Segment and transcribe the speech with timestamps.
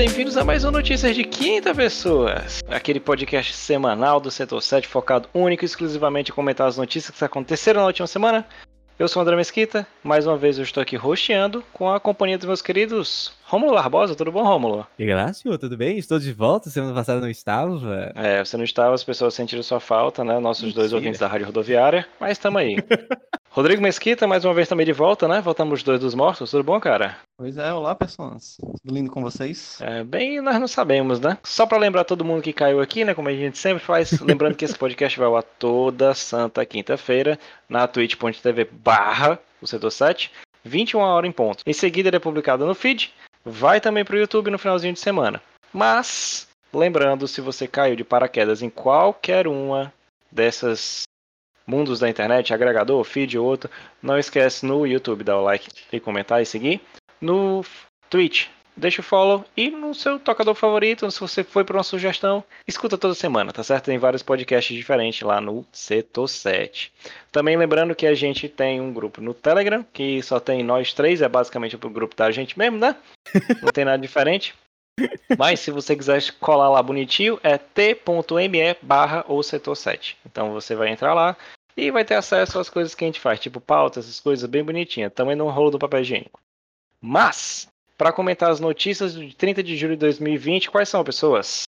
[0.00, 5.28] bem-vindos a mais uma Notícias de Quinta Pessoas, aquele podcast semanal do Setor 7 focado
[5.34, 8.46] único e exclusivamente em comentar as notícias que aconteceram na última semana.
[8.98, 12.38] Eu sou o André Mesquita, mais uma vez eu estou aqui rosteando com a companhia
[12.38, 14.14] dos meus queridos Rômulo Barbosa.
[14.14, 14.86] Tudo bom, Rômulo?
[14.98, 15.98] E Grácio, tudo bem?
[15.98, 18.10] Estou de volta, semana passada não estava.
[18.14, 20.38] É, você não estava, as pessoas sentiram sua falta, né?
[20.38, 20.80] Nossos Mentira.
[20.80, 22.76] dois ouvintes da Rádio Rodoviária, mas estamos aí.
[23.52, 25.40] Rodrigo Mesquita, mais uma vez também de volta, né?
[25.40, 27.18] Voltamos os dois dos mortos, tudo bom, cara?
[27.36, 28.56] Pois é, olá pessoas.
[28.60, 29.76] Tudo lindo com vocês?
[29.80, 31.36] É, bem, nós não sabemos, né?
[31.42, 33.12] Só para lembrar todo mundo que caiu aqui, né?
[33.12, 37.36] Como a gente sempre faz, lembrando que esse podcast vai ao toda santa quinta-feira
[37.68, 40.30] na twitch.tv barra o setor 7,
[40.64, 41.64] 21 horas em ponto.
[41.66, 43.12] Em seguida ele é publicado no feed,
[43.44, 45.42] vai também para o YouTube no finalzinho de semana.
[45.72, 49.92] Mas, lembrando, se você caiu de paraquedas em qualquer uma
[50.30, 51.02] dessas
[51.66, 53.70] mundos da internet, agregador, feed ou outro,
[54.02, 56.80] não esquece no YouTube dar o like e comentar e seguir.
[57.20, 57.64] No
[58.08, 62.42] Twitch, deixa o follow e no seu tocador favorito, se você foi para uma sugestão,
[62.66, 63.84] escuta toda semana, tá certo?
[63.84, 66.92] Tem vários podcasts diferentes lá no Setor 7.
[67.30, 71.22] Também lembrando que a gente tem um grupo no Telegram, que só tem nós três,
[71.22, 72.96] é basicamente o grupo da gente mesmo, né?
[73.62, 74.54] Não tem nada diferente.
[75.38, 80.18] Mas se você quiser colar lá bonitinho, é t.me barra ou setor 7.
[80.26, 81.36] Então você vai entrar lá,
[81.76, 84.62] e vai ter acesso às coisas que a gente faz, tipo pautas, essas coisas bem
[84.62, 85.12] bonitinhas.
[85.14, 86.40] Também no rolo do papel higiênico.
[87.00, 91.62] Mas, para comentar as notícias de 30 de julho de 2020, quais são, pessoas?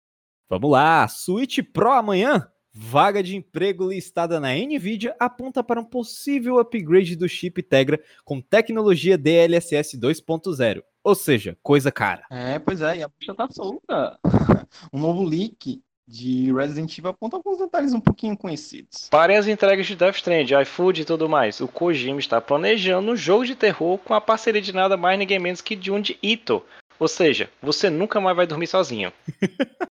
[0.49, 2.47] Vamos lá, Switch Pro amanhã.
[2.75, 8.41] Vaga de emprego listada na Nvidia aponta para um possível upgrade do chip Tegra com
[8.41, 12.25] tecnologia DLSS 2.0, ou seja, coisa cara.
[12.31, 14.19] É, pois é, e a puxa tá solta.
[14.93, 19.09] um novo leak de Resident Evil aponta alguns detalhes um pouquinho conhecidos.
[19.11, 21.61] Parem as entregas de Death Strand, iFood e tudo mais.
[21.61, 25.39] O Kojima está planejando um jogo de terror com a parceria de nada mais ninguém
[25.39, 26.63] menos que Junji Ito.
[26.99, 29.13] Ou seja, você nunca mais vai dormir sozinho.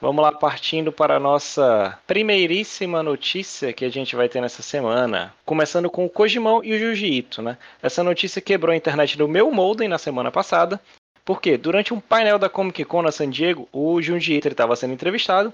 [0.00, 5.34] Vamos lá, partindo para a nossa primeiríssima notícia que a gente vai ter nessa semana.
[5.44, 7.56] Começando com o Kojimão e o Ito, né?
[7.82, 10.80] Essa notícia quebrou a internet do meu modem na semana passada
[11.26, 14.94] porque durante um painel da Comic Con na San Diego, o Junji Ito estava sendo
[14.94, 15.52] entrevistado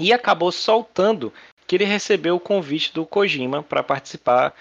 [0.00, 1.32] e acabou soltando
[1.66, 4.54] que ele recebeu o convite do Kojima para participar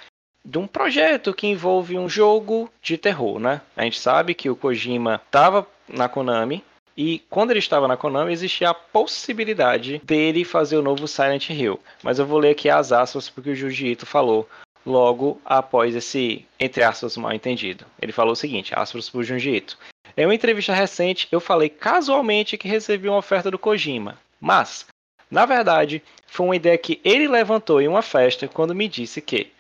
[0.44, 3.62] de um projeto que envolve um jogo de terror, né?
[3.76, 6.62] A gente sabe que o Kojima estava na Konami
[6.98, 11.80] e quando ele estava na Konami existia a possibilidade dele fazer o novo Silent Hill.
[12.02, 14.50] Mas eu vou ler aqui as aspas porque o Junji Ito falou
[14.84, 17.86] logo após esse, entre aspas, mal entendido.
[18.02, 19.78] Ele falou o seguinte, aspas para o Junji Ito.
[20.18, 24.88] Em uma entrevista recente, eu falei casualmente que recebi uma oferta do Kojima, mas,
[25.30, 29.52] na verdade, foi uma ideia que ele levantou em uma festa quando me disse que,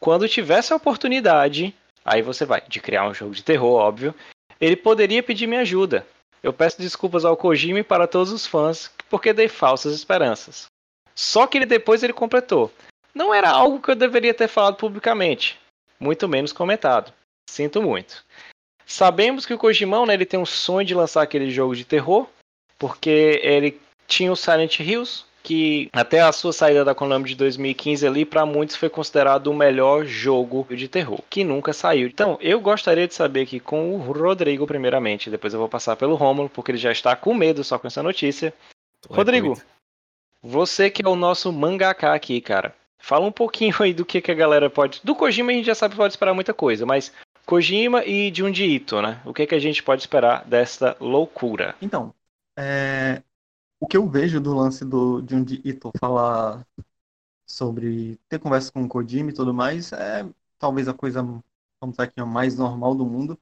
[0.00, 1.72] quando tivesse a oportunidade,
[2.04, 4.12] aí você vai, de criar um jogo de terror, óbvio,
[4.60, 6.04] ele poderia pedir minha ajuda.
[6.42, 10.66] Eu peço desculpas ao Kojima e para todos os fãs, porque dei falsas esperanças.
[11.14, 12.72] Só que ele depois ele completou.
[13.14, 15.58] Não era algo que eu deveria ter falado publicamente,
[15.98, 17.12] muito menos comentado.
[17.48, 18.24] Sinto muito.
[18.86, 22.26] Sabemos que o Kojimão, né, ele tem um sonho de lançar aquele jogo de terror,
[22.78, 28.06] porque ele tinha o Silent Hills, que até a sua saída da Konami de 2015
[28.06, 32.06] ali, para muitos foi considerado o melhor jogo de terror, que nunca saiu.
[32.06, 36.14] Então, eu gostaria de saber aqui com o Rodrigo primeiramente, depois eu vou passar pelo
[36.14, 38.52] Romulo, porque ele já está com medo só com essa notícia.
[39.08, 39.60] Rodrigo,
[40.42, 42.74] você que é o nosso mangaka aqui, cara.
[42.98, 45.00] Fala um pouquinho aí do que, que a galera pode.
[45.02, 47.12] Do Kojima a gente já sabe que pode esperar muita coisa, mas
[47.46, 49.20] Kojima e Junji Ito, né?
[49.24, 51.74] O que, que a gente pode esperar desta loucura?
[51.80, 52.14] Então,
[52.58, 53.22] é...
[53.80, 56.66] o que eu vejo do lance do Junji Ito falar
[57.46, 62.02] sobre ter conversa com o Kojima e tudo mais é talvez a coisa, vamos dizer
[62.04, 63.38] aqui, mais normal do mundo,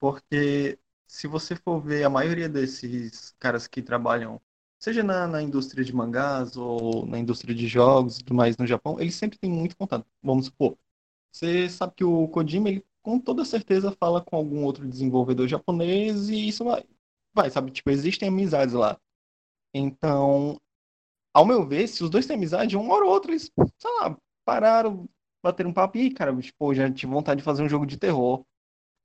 [0.00, 4.40] porque se você for ver a maioria desses caras que trabalham,
[4.78, 8.66] seja na, na indústria de mangás ou na indústria de jogos e tudo mais no
[8.66, 10.06] Japão, eles sempre têm muito contato.
[10.22, 10.78] Vamos supor,
[11.32, 16.28] você sabe que o Kojima ele com toda certeza fala com algum outro desenvolvedor japonês
[16.30, 16.84] e isso vai,
[17.34, 17.70] vai, sabe?
[17.72, 18.98] Tipo, existem amizades lá.
[19.74, 20.60] Então,
[21.34, 24.16] ao meu ver, se os dois têm amizade, uma hora ou outra eles, sei lá,
[24.44, 25.08] pararam,
[25.42, 28.44] bateram um papo e, cara, tipo, já tive vontade de fazer um jogo de terror.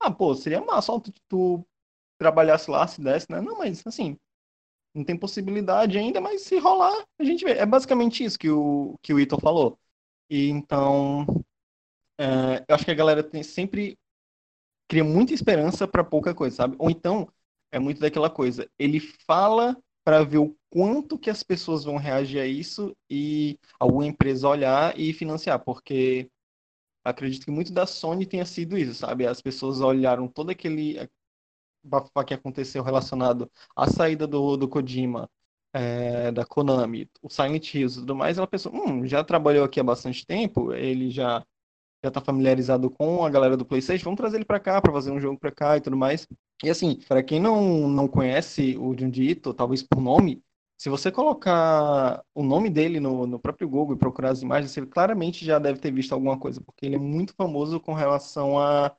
[0.01, 1.65] Ah, pô, seria massa, só tu, tu
[2.19, 3.41] trabalhasse lá, se desse, né?
[3.41, 4.17] Não, mas assim,
[4.95, 7.53] não tem possibilidade ainda, mas se rolar, a gente vê.
[7.53, 9.79] É basicamente isso que o, que o Ito falou.
[10.29, 11.25] E então,
[12.17, 13.97] é, eu acho que a galera tem sempre
[14.87, 16.75] cria muita esperança para pouca coisa, sabe?
[16.79, 17.27] Ou então
[17.71, 22.39] é muito daquela coisa, ele fala para ver o quanto que as pessoas vão reagir
[22.41, 26.29] a isso e alguma empresa olhar e financiar, porque
[27.03, 29.27] acredito que muito da Sony tenha sido isso, sabe?
[29.27, 30.97] As pessoas olharam todo aquele
[31.83, 35.29] bafafá que aconteceu relacionado à saída do, do Kojima,
[35.73, 39.79] é, da Konami, o Silent Hills e tudo mais, ela pensou, hum, já trabalhou aqui
[39.79, 41.45] há bastante tempo, ele já
[42.05, 45.11] já tá familiarizado com a galera do PlayStation, vamos trazer ele para cá para fazer
[45.11, 46.27] um jogo para cá e tudo mais.
[46.63, 50.41] E assim, para quem não, não conhece o Junji Ito, talvez por nome,
[50.77, 54.85] se você colocar o nome dele no, no próprio Google e procurar as imagens, você
[54.85, 58.95] claramente já deve ter visto alguma coisa, porque ele é muito famoso com relação a,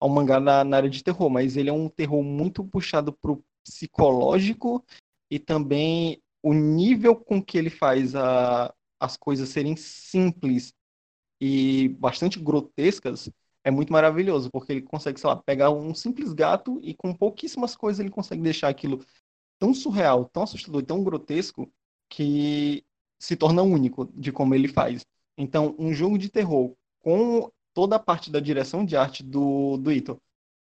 [0.00, 3.44] ao mangá na, na área de terror, mas ele é um terror muito puxado pro
[3.64, 4.84] psicológico
[5.30, 10.72] e também o nível com que ele faz a, as coisas serem simples
[11.40, 13.30] e bastante grotescas
[13.64, 17.76] é muito maravilhoso, porque ele consegue, sei lá, pegar um simples gato e com pouquíssimas
[17.76, 19.04] coisas ele consegue deixar aquilo
[19.58, 21.70] tão surreal, tão assustador, tão grotesco
[22.08, 22.84] que
[23.18, 25.04] se torna único de como ele faz.
[25.36, 29.92] Então, um jogo de terror com toda a parte da direção de arte do, do
[29.92, 30.20] Ito,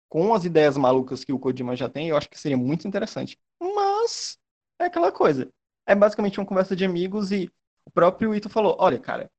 [0.09, 3.39] com as ideias malucas que o Kojima já tem, eu acho que seria muito interessante.
[3.61, 4.39] Mas
[4.79, 5.49] é aquela coisa.
[5.87, 7.51] É basicamente uma conversa de amigos e
[7.85, 9.31] o próprio Ito falou: olha, cara,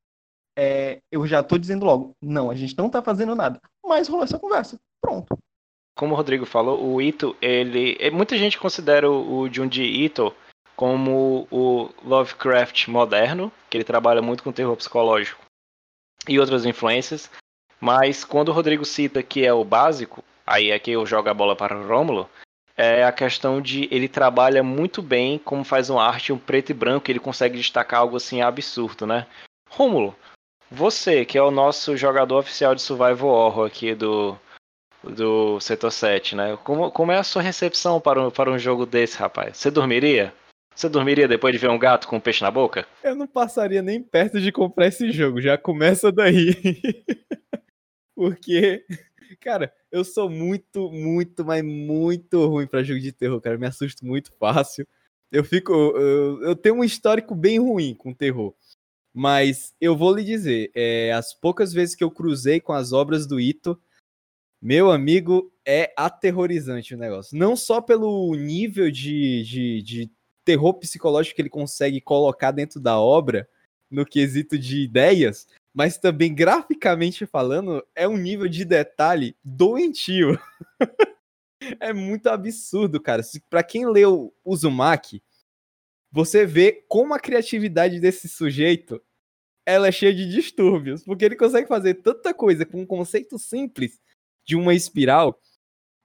[0.56, 3.60] é, eu já tô dizendo logo, não, a gente não tá fazendo nada.
[3.84, 4.80] Mas rolou essa conversa.
[5.02, 5.38] Pronto.
[5.96, 7.98] Como o Rodrigo falou, o Ito, ele.
[8.00, 10.34] É, muita gente considera o Junji Ito
[10.76, 15.44] como o Lovecraft moderno, que ele trabalha muito com terror psicológico
[16.28, 17.30] e outras influências.
[17.80, 21.34] Mas quando o Rodrigo cita que é o básico, aí é que eu jogo a
[21.34, 22.30] bola para o Rômulo,
[22.76, 26.74] é a questão de ele trabalha muito bem como faz uma arte um preto e
[26.74, 29.28] branco, ele consegue destacar algo assim absurdo, né?
[29.70, 30.16] Rômulo,
[30.74, 34.38] você, que é o nosso jogador oficial de Survival Horror aqui do,
[35.04, 36.58] do Setor 7, né?
[36.64, 39.58] Como, como é a sua recepção para um, para um jogo desse, rapaz?
[39.58, 40.34] Você dormiria?
[40.76, 42.88] Você dormiria depois de ver um gato com um peixe na boca?
[43.04, 46.56] Eu não passaria nem perto de comprar esse jogo, já começa daí.
[48.16, 48.84] Porque,
[49.40, 53.56] cara, eu sou muito, muito, mas muito ruim para jogo de terror, cara.
[53.56, 54.88] Eu me assusto muito fácil.
[55.32, 55.72] Eu fico.
[55.72, 58.56] Eu, eu tenho um histórico bem ruim com terror.
[59.14, 63.28] Mas eu vou lhe dizer, é, as poucas vezes que eu cruzei com as obras
[63.28, 63.80] do Ito,
[64.62, 67.38] meu amigo, é aterrorizante o negócio.
[67.38, 70.12] Não só pelo nível de, de, de
[70.44, 73.48] terror psicológico que ele consegue colocar dentro da obra,
[73.94, 80.40] no quesito de ideias, mas também graficamente falando, é um nível de detalhe doentio.
[81.80, 83.22] é muito absurdo, cara.
[83.50, 85.22] Para quem leu Uzumaki,
[86.14, 89.02] você vê como a criatividade desse sujeito
[89.66, 94.00] ela é cheia de distúrbios, porque ele consegue fazer tanta coisa com um conceito simples
[94.46, 95.40] de uma espiral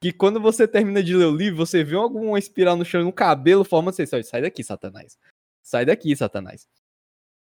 [0.01, 3.13] que quando você termina de ler o livro, você vê alguma espiral no chão, no
[3.13, 5.19] cabelo, forma você sai daqui, Satanás.
[5.63, 6.67] Sai daqui, Satanás.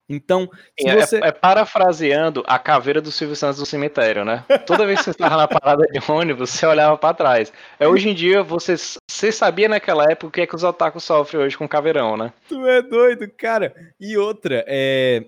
[0.08, 0.48] Então,
[0.78, 1.16] é, você...
[1.16, 4.44] é, parafraseando a caveira do Silvio Santos do cemitério, né?
[4.66, 7.52] Toda vez que você estava na parada de ônibus, você olhava para trás.
[7.78, 11.04] É hoje em dia, você, você sabia naquela época o que é que os otakus
[11.04, 12.32] sofrem hoje com caveirão, né?
[12.48, 13.74] Tu é doido, cara.
[13.98, 15.24] E outra, é...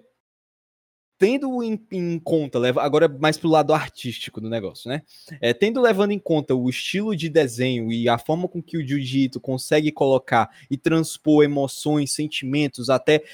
[1.18, 5.00] Tendo em, em conta, leva agora mais pro lado artístico do negócio, né?
[5.40, 8.86] É, tendo levando em conta o estilo de desenho e a forma com que o
[8.86, 13.24] Jiu-Jitsu consegue colocar e transpor emoções, sentimentos, até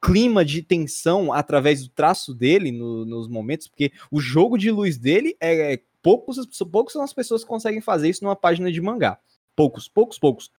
[0.00, 4.96] clima de tensão através do traço dele no, nos momentos, porque o jogo de luz
[4.96, 6.38] dele é, é poucos,
[6.70, 9.18] poucos são as pessoas que conseguem fazer isso numa página de mangá.
[9.54, 10.50] Poucos, poucos, poucos.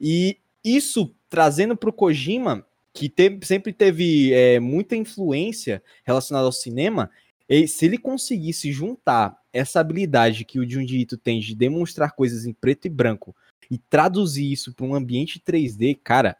[0.00, 7.10] E isso trazendo para o Kojima, que sempre teve é, muita influência relacionada ao cinema,
[7.48, 12.44] e se ele conseguisse juntar essa habilidade que o Junji Ito tem de demonstrar coisas
[12.44, 13.34] em preto e branco
[13.70, 16.36] e traduzir isso para um ambiente 3D, cara,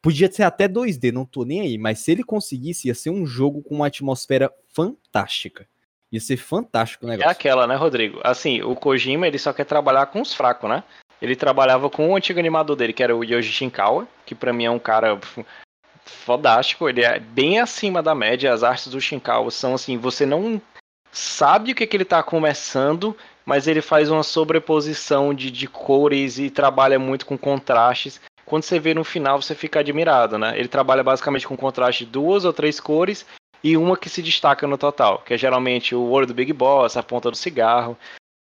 [0.00, 3.26] Podia ser até 2D, não tô nem aí, mas se ele conseguisse, ia ser um
[3.26, 5.66] jogo com uma atmosfera fantástica.
[6.10, 7.28] Ia ser fantástico o é negócio.
[7.28, 8.20] É aquela, né, Rodrigo?
[8.22, 10.84] Assim, o Kojima, ele só quer trabalhar com os fracos, né?
[11.20, 14.64] Ele trabalhava com o antigo animador dele, que era o Yoji Shinkawa, que para mim
[14.64, 15.18] é um cara
[16.06, 18.52] fodástico, ele é bem acima da média.
[18.52, 20.62] As artes do Shinkawa são assim, você não
[21.10, 26.38] sabe o que, que ele tá começando, mas ele faz uma sobreposição de, de cores
[26.38, 30.58] e trabalha muito com contrastes quando você vê no final, você fica admirado, né?
[30.58, 33.26] Ele trabalha basicamente com contraste de duas ou três cores
[33.62, 36.96] e uma que se destaca no total, que é geralmente o olho do Big Boss,
[36.96, 37.96] a ponta do cigarro.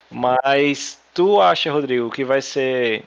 [0.09, 3.03] Mas tu acha, Rodrigo, que vai ser.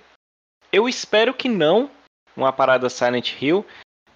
[0.73, 1.91] Eu espero que não
[2.37, 3.65] uma parada Silent Hill,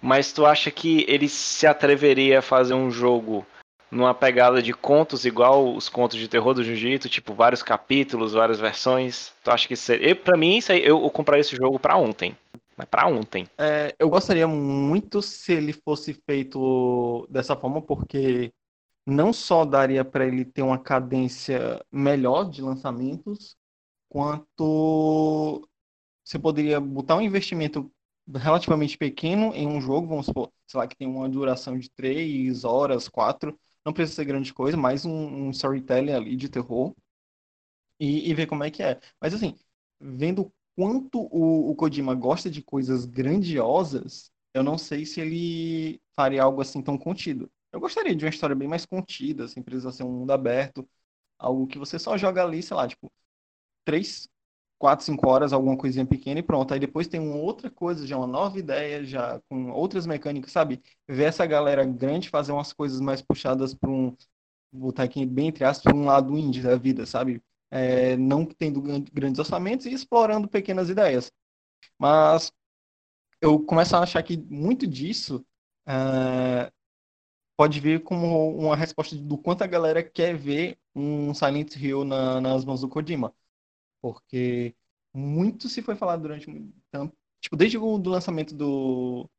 [0.01, 3.45] mas tu acha que ele se atreveria a fazer um jogo
[3.89, 8.59] numa pegada de contos igual os contos de terror do Jiu-Jitsu, tipo vários capítulos, várias
[8.59, 9.31] versões?
[9.43, 10.15] Tu acha que seria.
[10.15, 12.35] Para mim, isso aí, eu, eu compraria esse jogo para ontem.
[12.77, 13.47] Mas para ontem.
[13.57, 18.51] É, eu gostaria muito se ele fosse feito dessa forma, porque
[19.05, 23.55] não só daria para ele ter uma cadência melhor de lançamentos,
[24.09, 25.67] quanto
[26.23, 27.91] você poderia botar um investimento
[28.35, 32.63] relativamente pequeno em um jogo, vamos supor, sei lá, que tem uma duração de três
[32.63, 36.93] horas, quatro, não precisa ser grande coisa, mais um, um storytelling ali de terror
[37.99, 38.99] e, e ver como é que é.
[39.21, 39.55] Mas assim,
[39.99, 46.43] vendo quanto o, o Kojima gosta de coisas grandiosas, eu não sei se ele faria
[46.43, 47.51] algo assim tão contido.
[47.71, 50.87] Eu gostaria de uma história bem mais contida, sem precisar ser um mundo aberto,
[51.39, 53.11] algo que você só joga ali, sei lá, tipo,
[53.85, 54.27] três,
[54.77, 56.73] quatro, cinco horas, alguma coisinha pequena e pronto.
[56.73, 60.81] Aí depois tem uma outra coisa, já uma nova ideia, já com outras mecânicas, sabe?
[61.07, 64.15] Ver essa galera grande fazer umas coisas mais puxadas para um,
[64.71, 67.41] botar aqui bem entre aspas, um lado indie da vida, sabe?
[67.75, 71.31] É, não tendo grandes orçamentos e explorando pequenas ideias.
[71.99, 72.51] Mas
[73.41, 75.45] eu começo a achar que muito disso
[75.87, 76.71] é,
[77.57, 82.41] pode vir como uma resposta do quanto a galera quer ver um Silent Hill na,
[82.41, 83.33] nas mãos do Kojima.
[84.01, 84.75] Porque
[85.13, 86.47] muito se foi falado durante
[86.91, 87.15] tempo.
[87.41, 89.29] Tipo, desde o do lançamento do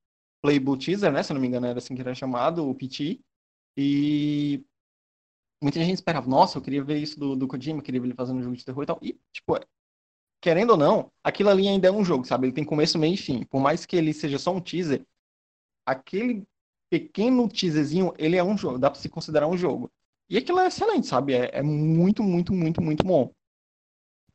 [0.42, 1.22] Playbook Teaser, né?
[1.22, 3.20] Se não me engano, era assim que era chamado, o PT.
[3.76, 4.64] E
[5.64, 8.38] muita gente esperava, nossa, eu queria ver isso do, do Kojima, queria ver ele fazendo
[8.38, 8.98] um jogo de terror e tal.
[9.02, 9.58] E, tipo,
[10.40, 12.46] querendo ou não, aquilo ali ainda é um jogo, sabe?
[12.46, 13.44] Ele tem começo, meio e fim.
[13.46, 15.02] Por mais que ele seja só um teaser,
[15.86, 16.44] aquele
[16.90, 19.90] pequeno teaserzinho, ele é um jogo, dá pra se considerar um jogo.
[20.28, 21.32] E aquilo é excelente, sabe?
[21.32, 23.32] É, é muito, muito, muito, muito bom.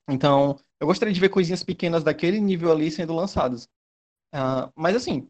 [0.10, 3.66] Então, eu gostaria de ver coisinhas pequenas daquele nível ali sendo lançadas.
[4.34, 5.28] Uh, mas assim,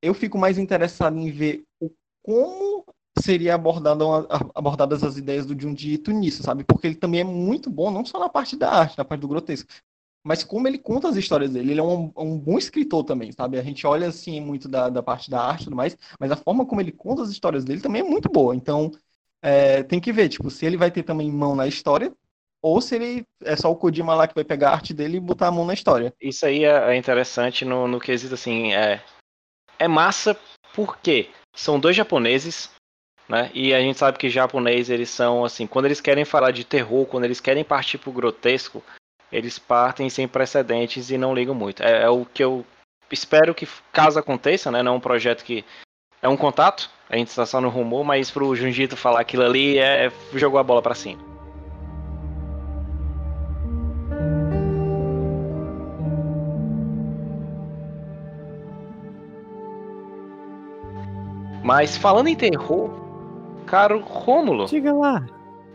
[0.00, 1.90] eu fico mais interessado em ver o
[2.22, 2.75] como
[3.20, 6.64] seria abordadas as ideias do Junji Ito nisso, sabe?
[6.64, 9.28] Porque ele também é muito bom, não só na parte da arte, na parte do
[9.28, 9.68] grotesco,
[10.24, 11.70] mas como ele conta as histórias dele.
[11.70, 13.58] Ele é um, um bom escritor também, sabe?
[13.58, 16.36] A gente olha assim muito da, da parte da arte e tudo mais, mas a
[16.36, 18.54] forma como ele conta as histórias dele também é muito boa.
[18.54, 18.90] Então,
[19.40, 22.12] é, tem que ver, tipo, se ele vai ter também mão na história,
[22.60, 25.20] ou se ele é só o Kojima lá que vai pegar a arte dele e
[25.20, 26.12] botar a mão na história.
[26.20, 29.00] Isso aí é, é interessante no, no quesito assim, é,
[29.78, 30.36] é massa
[30.74, 32.70] porque são dois japoneses,
[33.28, 33.50] né?
[33.54, 37.06] E a gente sabe que japonês eles são assim, quando eles querem falar de terror,
[37.06, 38.82] quando eles querem partir pro grotesco,
[39.32, 41.82] eles partem sem precedentes e não ligam muito.
[41.82, 42.64] É, é o que eu
[43.10, 44.82] espero que caso aconteça, né?
[44.82, 45.64] Não é um projeto que
[46.22, 49.78] é um contato, a gente está só no rumor, mas pro Junjito falar aquilo ali
[49.78, 51.36] é, é jogou a bola para cima.
[61.62, 63.05] Mas falando em terror,
[63.66, 64.66] caro Rômulo.
[64.66, 65.26] Diga lá.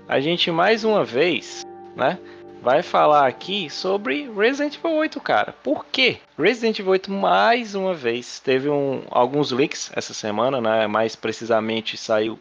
[0.07, 1.63] A gente mais uma vez,
[1.95, 2.17] né?
[2.61, 5.53] Vai falar aqui sobre Resident Evil 8, cara.
[5.63, 6.19] Por quê?
[6.37, 10.87] Resident Evil 8 mais uma vez teve um, alguns leaks essa semana, né?
[10.87, 12.39] Mais precisamente saiu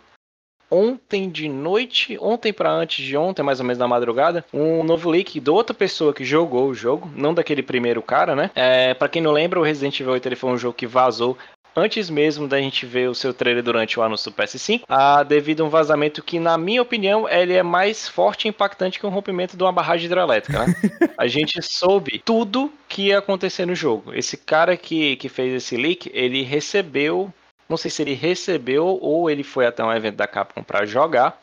[0.71, 5.11] ontem de noite, ontem para antes de ontem, mais ou menos na madrugada, um novo
[5.11, 8.51] leak de outra pessoa que jogou o jogo, não daquele primeiro cara, né?
[8.55, 11.37] É, para quem não lembra, o Resident Evil 8 ele foi um jogo que vazou
[11.81, 15.63] antes mesmo da gente ver o seu trailer durante o anúncio do PS5, ah, devido
[15.63, 19.11] a um vazamento que, na minha opinião, ele é mais forte e impactante que um
[19.11, 20.75] rompimento de uma barragem hidrelétrica, né?
[21.17, 24.15] a gente soube tudo que ia acontecer no jogo.
[24.15, 27.33] Esse cara que, que fez esse leak, ele recebeu,
[27.69, 31.41] não sei se ele recebeu ou ele foi até um evento da Capcom para jogar,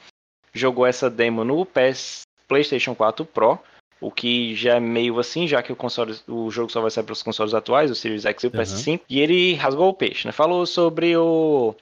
[0.53, 3.60] jogou essa demo no PS PlayStation 4 Pro,
[3.99, 7.03] o que já é meio assim, já que o console, o jogo só vai sair
[7.03, 8.91] para os consoles atuais, o Series X e o PS5.
[8.91, 8.99] Uhum.
[9.09, 10.31] E ele rasgou o peixe, né?
[10.31, 11.75] Falou sobre o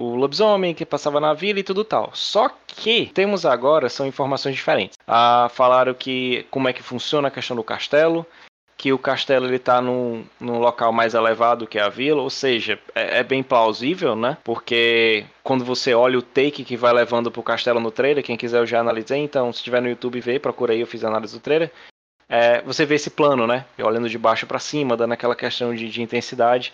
[0.00, 2.10] o lobisomem que passava na vila e tudo tal.
[2.14, 4.96] Só que temos agora são informações diferentes.
[5.06, 8.24] Ah, falaram que como é que funciona a questão do castelo,
[8.80, 12.78] que o castelo ele tá num, num local mais elevado que a vila, ou seja,
[12.94, 14.38] é, é, bem plausível, né?
[14.42, 18.58] Porque quando você olha o take que vai levando pro castelo no trailer, quem quiser
[18.58, 21.34] eu já analisei, então se tiver no YouTube vê, procura aí, eu fiz a análise
[21.34, 21.70] do trailer.
[22.26, 23.66] É, você vê esse plano, né?
[23.78, 26.72] Olhando de baixo para cima, dando aquela questão de, de intensidade.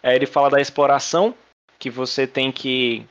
[0.00, 1.34] É, ele fala da exploração,
[1.76, 3.04] que você tem que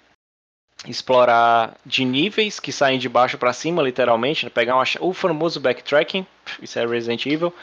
[0.88, 4.50] explorar de níveis que saem de baixo para cima, literalmente, né?
[4.50, 6.26] pegar uma, o famoso backtracking,
[6.62, 7.54] isso é Resident Evil,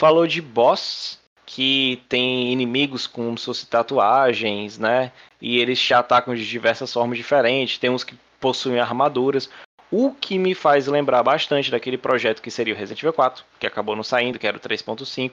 [0.00, 5.12] Falou de boss, que tem inimigos com suas tatuagens, né?
[5.38, 7.76] E eles te atacam de diversas formas diferentes.
[7.76, 9.50] Tem uns que possuem armaduras.
[9.90, 13.66] O que me faz lembrar bastante daquele projeto que seria o Resident Evil 4, que
[13.66, 15.32] acabou não saindo, que era o 3.5.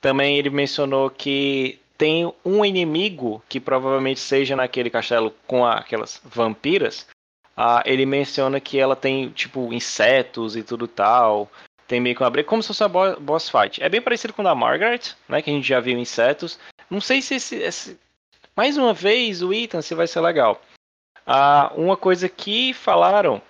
[0.00, 7.08] Também ele mencionou que tem um inimigo que provavelmente seja naquele castelo com aquelas vampiras.
[7.56, 11.50] Ah, ele menciona que ela tem tipo insetos e tudo tal
[11.90, 13.82] tem meio que uma briga, como se fosse uma boss fight.
[13.82, 15.42] É bem parecido com o da Margaret, né?
[15.42, 16.56] Que a gente já viu insetos.
[16.88, 17.98] Não sei se esse, esse...
[18.56, 20.62] mais uma vez o Ethan se vai ser legal.
[21.26, 23.42] Ah, uma coisa que falaram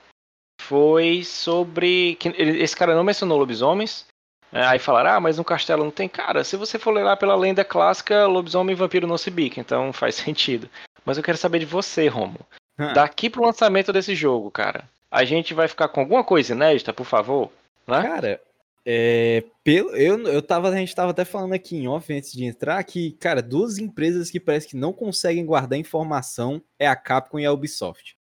[0.62, 4.06] foi sobre que esse cara não mencionou lobisomens,
[4.52, 6.08] É, aí falaram, ah, mas no castelo não tem.
[6.08, 9.60] Cara, se você for ler lá pela lenda clássica, lobisomem e vampiro não se bica,
[9.60, 10.68] então faz sentido.
[11.04, 12.40] Mas eu quero saber de você, Romo.
[12.78, 12.92] Hum.
[12.94, 17.04] Daqui pro lançamento desse jogo, cara, a gente vai ficar com alguma coisa inédita, por
[17.04, 17.52] favor?
[17.90, 18.40] Cara,
[18.84, 22.44] é, pelo, eu, eu tava, a gente tava até falando aqui em off antes de
[22.44, 27.38] entrar que, cara, duas empresas que parece que não conseguem guardar informação é a Capcom
[27.38, 28.16] e a Ubisoft.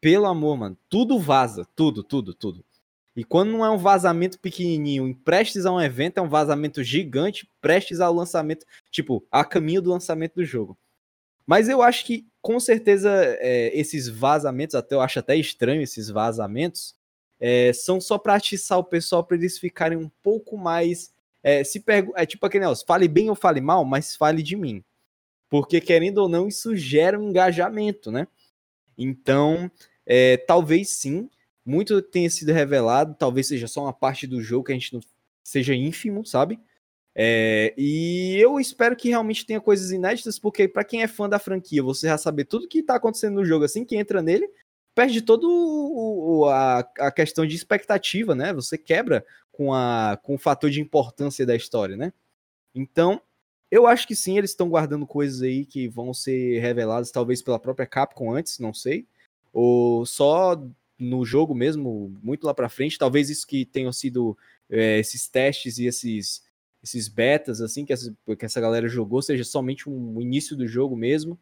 [0.00, 2.64] Pelo amor, mano, tudo vaza, tudo, tudo, tudo.
[3.14, 7.48] E quando não é um vazamento pequenininho, prestes a um evento, é um vazamento gigante,
[7.60, 10.78] prestes ao lançamento, tipo, a caminho do lançamento do jogo.
[11.46, 13.10] Mas eu acho que, com certeza,
[13.40, 16.94] é, esses vazamentos, até eu acho até estranho esses vazamentos,
[17.40, 21.12] é, são só para atiçar o pessoal para eles ficarem um pouco mais.
[21.42, 24.56] É, se pergu é tipo aquele negócio, fale bem ou fale mal, mas fale de
[24.56, 24.84] mim.
[25.48, 28.28] Porque, querendo ou não, isso gera um engajamento, né?
[28.96, 29.70] Então,
[30.06, 31.28] é, talvez sim,
[31.64, 35.00] muito tenha sido revelado, talvez seja só uma parte do jogo que a gente não
[35.42, 36.60] seja ínfimo, sabe?
[37.14, 41.38] É, e eu espero que realmente tenha coisas inéditas, porque para quem é fã da
[41.38, 44.48] franquia, você já saber tudo que tá acontecendo no jogo assim que entra nele,
[45.00, 48.52] perde todo o, a, a questão de expectativa, né?
[48.52, 52.12] Você quebra com, a, com o fator de importância da história, né?
[52.74, 53.18] Então,
[53.70, 57.58] eu acho que sim, eles estão guardando coisas aí que vão ser reveladas, talvez pela
[57.58, 59.06] própria Capcom antes, não sei.
[59.54, 60.62] Ou só
[60.98, 62.98] no jogo mesmo, muito lá para frente.
[62.98, 64.36] Talvez isso que tenham sido
[64.68, 66.44] é, esses testes e esses,
[66.82, 70.94] esses betas, assim, que essa, que essa galera jogou, seja somente um início do jogo
[70.94, 71.40] mesmo.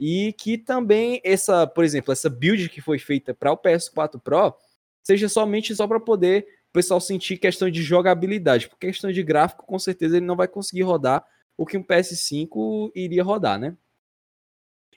[0.00, 4.54] E que também essa, por exemplo, essa build que foi feita para o PS4 Pro
[5.02, 9.66] seja somente só para poder o pessoal sentir questão de jogabilidade, porque questão de gráfico,
[9.66, 11.22] com certeza ele não vai conseguir rodar
[11.58, 13.76] o que um PS5 iria rodar, né?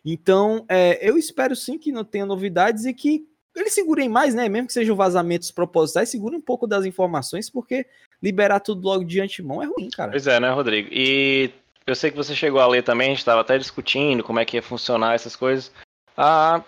[0.06, 4.48] Então, é, eu espero sim que não tenha novidades e que eles segurem mais, né?
[4.48, 7.86] Mesmo que sejam vazamentos propositais, segurem um pouco das informações, porque
[8.22, 10.12] liberar tudo logo de antemão é ruim, cara.
[10.12, 10.90] Pois é, né, Rodrigo?
[10.92, 11.52] E
[11.86, 14.46] eu sei que você chegou a ler também, a gente estava até discutindo como é
[14.46, 15.72] que ia funcionar essas coisas.
[16.18, 16.62] Ah,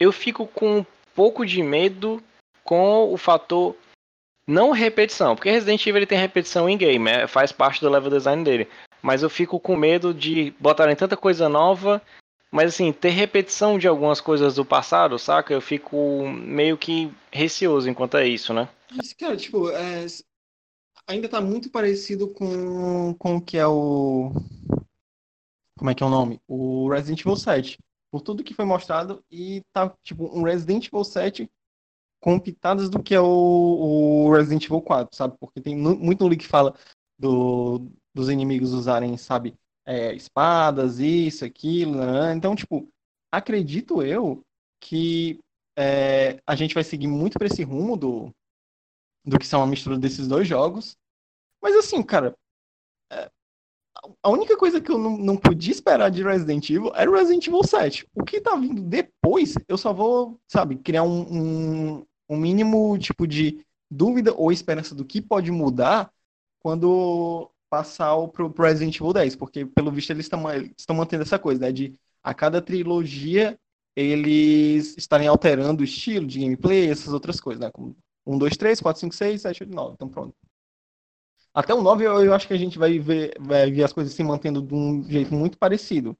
[0.00, 2.22] eu fico com um pouco de medo
[2.64, 3.76] com o fator
[4.46, 8.10] não repetição, porque Resident Evil ele tem repetição em game, é, faz parte do level
[8.10, 8.68] design dele.
[9.02, 12.02] Mas eu fico com medo de botarem tanta coisa nova
[12.50, 15.52] mas assim, ter repetição de algumas coisas do passado, saca?
[15.52, 18.68] Eu fico meio que receoso enquanto é isso, né?
[18.94, 20.06] Mas, cara, tipo, é...
[21.06, 24.32] ainda tá muito parecido com, com o que é o.
[25.78, 26.40] Como é que é o nome?
[26.48, 27.78] O Resident Evil 7.
[28.10, 31.50] Por tudo que foi mostrado, e tá, tipo, um Resident Evil 7
[32.20, 35.36] com pitadas do que é o, o Resident Evil 4, sabe?
[35.38, 36.74] Porque tem muito no que fala
[37.18, 39.54] do, dos inimigos usarem, sabe?
[39.86, 42.34] é, espadas, isso, aquilo, né?
[42.34, 42.88] Então, tipo,
[43.32, 44.42] acredito eu
[44.80, 45.38] que
[45.78, 48.30] é, a gente vai seguir muito para esse rumo do,
[49.24, 50.96] do que são a mistura desses dois jogos.
[51.62, 52.36] Mas assim, cara,
[54.22, 57.46] a única coisa que eu não, não podia esperar de Resident Evil era o Resident
[57.46, 58.06] Evil 7.
[58.14, 63.26] O que tá vindo depois, eu só vou, sabe, criar um, um, um mínimo tipo
[63.26, 66.10] de dúvida ou esperança do que pode mudar
[66.60, 71.60] quando passar o pro, Resident Evil 10, porque pelo visto eles estão mantendo essa coisa,
[71.60, 71.72] né?
[71.72, 73.58] De a cada trilogia
[73.94, 77.70] eles estarem alterando o estilo de gameplay, essas outras coisas, né?
[77.72, 79.94] Como 1, 2, 3, 4, 5, 6, 7, 8, 9.
[79.94, 80.34] Então pronto.
[81.56, 84.12] Até o 9 eu, eu acho que a gente vai ver, vai ver as coisas
[84.12, 86.14] se mantendo de um jeito muito parecido.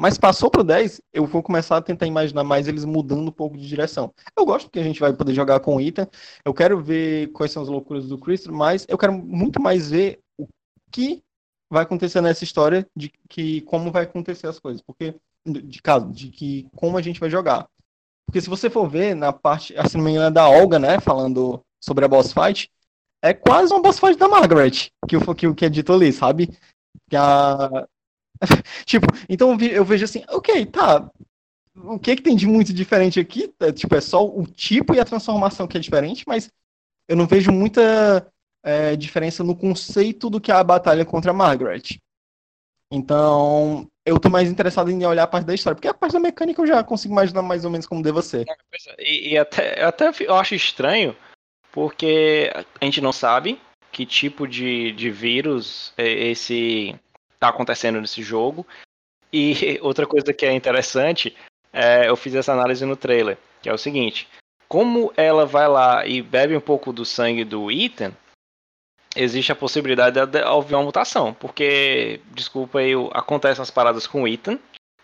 [0.00, 3.58] Mas passou pro 10, eu vou começar a tentar imaginar mais eles mudando um pouco
[3.58, 4.14] de direção.
[4.34, 6.08] Eu gosto porque a gente vai poder jogar com o Ethan.
[6.42, 10.20] Eu quero ver quais são as loucuras do Chris, mas eu quero muito mais ver
[10.90, 11.22] que
[11.68, 16.28] vai acontecer nessa história de que como vai acontecer as coisas, porque de caso de
[16.28, 17.68] que como a gente vai jogar.
[18.24, 19.98] Porque se você for ver na parte, assim,
[20.32, 22.70] da Olga, né, falando sobre a boss fight,
[23.22, 26.48] é quase uma boss fight da Margaret, que o que, que é dito ali, sabe?
[27.08, 27.86] Que a
[28.86, 31.10] tipo, então eu vejo assim, OK, tá.
[31.74, 33.52] O que que tem de muito diferente aqui?
[33.60, 36.50] É, tipo, é só o tipo e a transformação que é diferente, mas
[37.08, 38.26] eu não vejo muita
[38.64, 42.00] é, diferença no conceito do que é a batalha contra a Margaret.
[42.90, 46.20] Então, eu tô mais interessado em olhar a parte da história, porque a parte da
[46.20, 48.46] mecânica eu já consigo imaginar mais ou menos como deva ser.
[48.48, 51.14] É, é, e, e até, até eu acho estranho,
[51.72, 52.50] porque
[52.80, 53.60] a gente não sabe
[53.92, 56.94] que tipo de, de vírus esse
[57.38, 58.66] tá acontecendo nesse jogo.
[59.32, 61.36] E outra coisa que é interessante,
[61.72, 64.28] é, eu fiz essa análise no trailer, que é o seguinte:
[64.68, 68.12] como ela vai lá e bebe um pouco do sangue do Ethan,
[69.16, 71.32] existe a possibilidade de haver uma mutação.
[71.34, 74.58] Porque, desculpa aí, acontecem as paradas com o Ethan.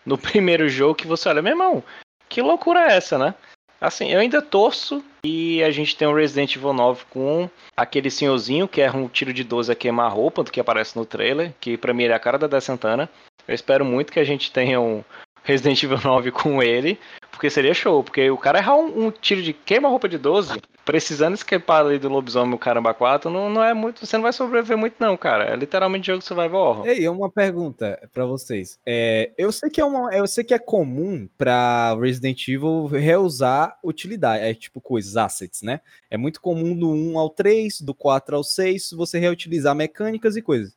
[0.05, 1.83] No primeiro jogo que você olha, meu irmão,
[2.29, 3.35] que loucura é essa, né?
[3.84, 8.66] Assim, eu ainda torço e a gente tem um Resident Evil 9 com aquele senhorzinho
[8.66, 11.92] que é um tiro de 12 a queimar-roupa, do que aparece no trailer, que pra
[11.92, 13.10] mim ele é a cara da Dé Santana.
[13.46, 15.04] Eu espero muito que a gente tenha um
[15.44, 16.98] Resident Evil 9 com ele,
[17.30, 21.35] porque seria show, porque o cara errar um, um tiro de queima-roupa de 12, precisando
[21.35, 24.04] escapar ali do lobisomem o caramba 4, não, não é muito.
[24.04, 25.44] Você não vai sobreviver muito, não, cara.
[25.44, 26.87] É literalmente jogo survival horror.
[26.87, 28.78] Ei, uma pergunta para vocês.
[28.87, 33.78] É, eu sei que é uma, eu sei que é comum para Resident Evil reusar
[33.85, 35.80] utilidade, é tipo coisas, assets, né?
[36.11, 40.42] É muito comum do 1 ao 3, do 4 ao 6, você reutilizar mecânicas e
[40.42, 40.74] coisas.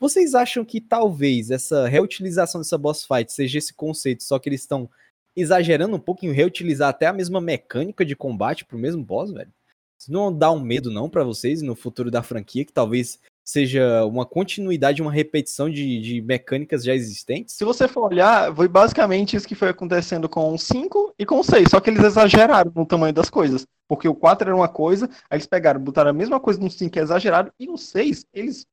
[0.00, 4.62] Vocês acham que talvez essa reutilização dessa boss fight seja esse conceito, só que eles
[4.62, 4.88] estão
[5.36, 9.52] exagerando um pouco em reutilizar até a mesma mecânica de combate pro mesmo boss, velho?
[10.00, 14.06] Isso não dá um medo não para vocês no futuro da franquia, que talvez seja
[14.06, 17.54] uma continuidade, uma repetição de, de mecânicas já existentes?
[17.54, 21.40] Se você for olhar, foi basicamente isso que foi acontecendo com o 5 e com
[21.40, 23.66] o 6, só que eles exageraram no tamanho das coisas.
[23.86, 26.90] Porque o 4 era uma coisa, aí eles pegaram, botaram a mesma coisa no 5
[26.90, 28.66] que é exagerado, e no 6 eles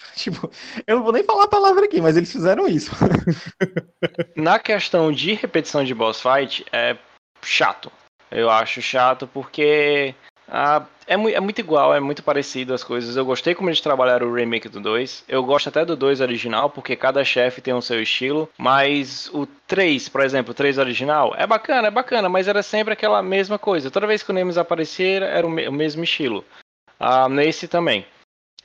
[0.16, 0.50] Tipo,
[0.86, 2.90] eu não vou nem falar a palavra aqui, mas eles fizeram isso.
[4.36, 6.96] Na questão de repetição de boss fight, é
[7.42, 7.90] chato.
[8.30, 10.14] Eu acho chato porque
[10.52, 13.16] ah, é, mu é, muito igual, é muito parecido as coisas.
[13.16, 15.24] Eu gostei como eles trabalharam o remake do 2.
[15.28, 18.48] Eu gosto até do 2 original, porque cada chefe tem o seu estilo.
[18.58, 22.92] Mas o 3, por exemplo, o 3 original, é bacana, é bacana, mas era sempre
[22.92, 23.90] aquela mesma coisa.
[23.90, 26.44] Toda vez que o Nemesis aparecia, era o, me o mesmo estilo.
[26.98, 28.04] Ah, nesse também.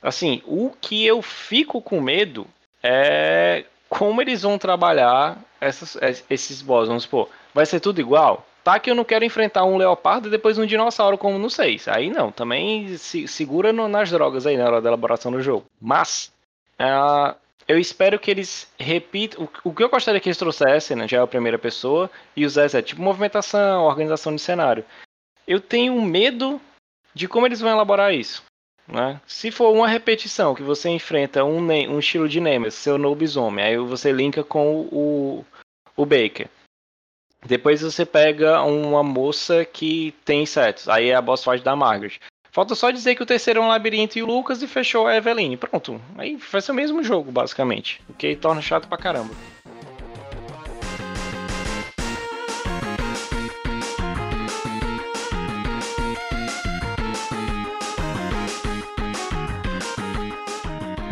[0.02, 2.46] Assim, o que eu fico com medo
[2.82, 5.96] é como eles vão trabalhar essas,
[6.28, 6.88] esses boss.
[6.88, 8.46] Vamos supor, vai ser tudo igual?
[8.62, 11.86] Tá que eu não quero enfrentar um leopardo e depois um dinossauro como no 6.
[11.88, 15.64] Aí não, também se, segura no, nas drogas aí na hora da elaboração do jogo.
[15.80, 16.32] Mas,
[16.80, 17.36] uh,
[17.68, 19.44] eu espero que eles repitam.
[19.44, 22.44] O, o, que eu gostaria que eles trouxessem, né, já é a primeira pessoa, e
[22.44, 24.84] o Zé é tipo movimentação, organização de cenário.
[25.46, 26.60] Eu tenho medo
[27.14, 28.42] de como eles vão elaborar isso.
[28.88, 29.20] Né?
[29.26, 33.76] Se for uma repetição que você enfrenta um, um estilo de Nemesis, seu lobisomem, aí
[33.78, 35.44] você linka com o,
[35.96, 36.48] o Baker.
[37.44, 42.18] Depois você pega uma moça que tem insetos, aí é a boss fight da Margaret.
[42.50, 45.14] Falta só dizer que o terceiro é um labirinto e o Lucas e fechou a
[45.14, 45.58] Eveline.
[45.58, 46.00] Pronto.
[46.16, 48.00] Aí vai ser o mesmo jogo, basicamente.
[48.08, 49.34] O que torna chato pra caramba.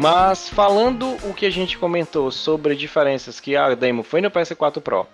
[0.05, 4.79] Mas falando o que a gente comentou sobre diferenças que a demo foi no PS4
[4.83, 5.07] Pro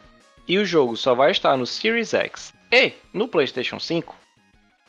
[0.48, 4.16] e o jogo só vai estar no Series X e no PlayStation 5,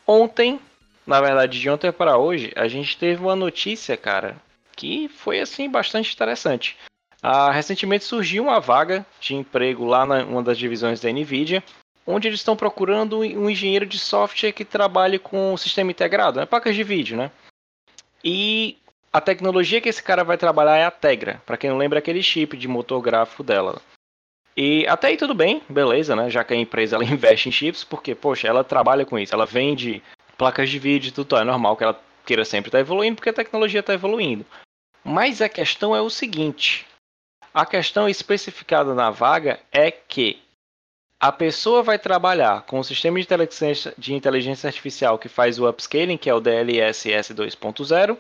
[0.07, 0.59] ontem,
[1.05, 4.37] na verdade de ontem para hoje, a gente teve uma notícia, cara,
[4.75, 6.75] que foi assim bastante interessante.
[7.21, 11.63] Ah, recentemente surgiu uma vaga de emprego lá na uma das divisões da Nvidia,
[12.07, 16.47] onde eles estão procurando um engenheiro de software que trabalhe com o sistema integrado, né,
[16.47, 17.29] placas de vídeo, né?
[18.23, 18.80] E
[19.11, 21.41] a tecnologia que esse cara vai trabalhar é a Tegra.
[21.45, 23.81] Para quem não lembra, é aquele chip de motor gráfico dela.
[24.55, 26.29] E até aí tudo bem, beleza, né?
[26.29, 29.45] Já que a empresa ela investe em chips, porque, poxa, ela trabalha com isso, ela
[29.45, 30.01] vende
[30.37, 33.29] placas de vídeo e tudo, é normal que ela queira sempre estar tá evoluindo, porque
[33.29, 34.45] a tecnologia está evoluindo.
[35.03, 36.85] Mas a questão é o seguinte:
[37.53, 40.41] a questão especificada na vaga é que
[41.19, 45.69] a pessoa vai trabalhar com o sistema de inteligência, de inteligência artificial que faz o
[45.69, 48.17] upscaling, que é o DLSS 2.0,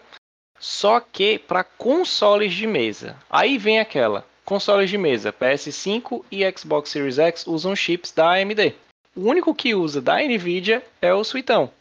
[0.61, 3.17] só que para consoles de mesa.
[3.27, 4.23] Aí vem aquela.
[4.45, 8.75] Consoles de mesa, PS5 e Xbox Series X usam chips da AMD.
[9.15, 11.71] O único que usa da Nvidia é o Suitão.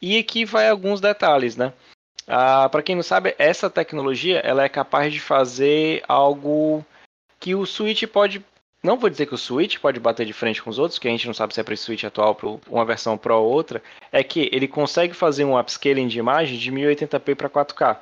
[0.00, 1.72] E aqui vai alguns detalhes, né?
[2.26, 6.84] Ah, para quem não sabe, essa tecnologia ela é capaz de fazer algo
[7.38, 8.42] que o Switch pode.
[8.82, 11.10] Não vou dizer que o Switch pode bater de frente com os outros, que a
[11.10, 13.82] gente não sabe se é para esse Switch atual para uma versão Pro ou outra.
[14.10, 17.98] É que ele consegue fazer um upscaling de imagem de 1080p para 4K.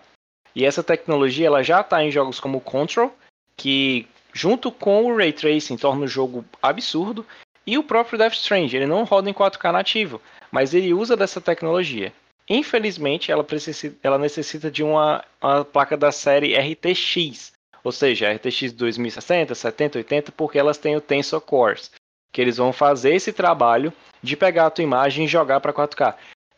[0.54, 3.14] E essa tecnologia ela já está em jogos como Control,
[3.56, 7.26] que junto com o Ray Tracing torna o jogo absurdo,
[7.66, 11.40] e o próprio Death Strange, ele não roda em 4K nativo, mas ele usa dessa
[11.40, 12.12] tecnologia.
[12.48, 17.52] Infelizmente, ela, precisa, ela necessita de uma, uma placa da série RTX,
[17.84, 21.90] ou seja, RTX 2060, 70, 80, porque elas têm o Tensor Cores,
[22.32, 26.14] que eles vão fazer esse trabalho de pegar a tua imagem e jogar para 4K.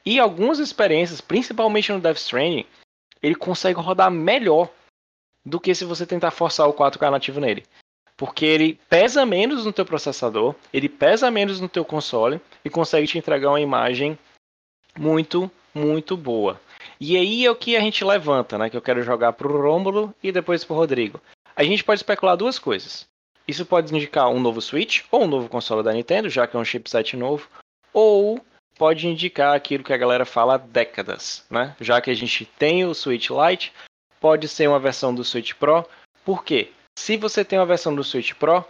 [0.07, 2.67] E algumas experiências, principalmente no Death Stranding,
[3.25, 4.69] ele consegue rodar melhor
[5.47, 7.65] do que se você tentar forçar o 4K nativo nele.
[8.19, 13.07] Porque ele pesa menos no teu processador, ele pesa menos no teu console e consegue
[13.07, 14.19] te entregar uma imagem
[14.99, 16.61] muito, muito boa.
[17.01, 18.69] E aí é o que a gente levanta, né?
[18.69, 21.19] Que eu quero jogar pro Rômulo e depois pro Rodrigo.
[21.57, 23.07] A gente pode especular duas coisas.
[23.49, 26.61] Isso pode indicar um novo Switch ou um novo console da Nintendo, já que é
[26.61, 27.49] um chipset novo,
[27.91, 28.39] ou
[28.77, 31.75] pode indicar aquilo que a galera fala há décadas, né?
[31.81, 33.73] Já que a gente tem o Switch Lite,
[34.21, 35.87] pode ser uma versão do Switch Pro.
[36.25, 36.71] Por quê?
[36.99, 38.65] Se você tem uma versão do Switch Pro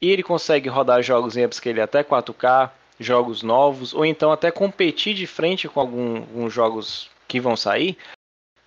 [0.00, 5.14] e ele consegue rodar jogos em upscale até 4K, jogos novos, ou então até competir
[5.14, 7.98] de frente com algum, alguns jogos que vão sair,